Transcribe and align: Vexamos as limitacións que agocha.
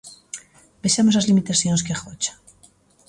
Vexamos 0.83 1.15
as 1.17 1.27
limitacións 1.29 1.83
que 1.85 1.93
agocha. 1.95 2.33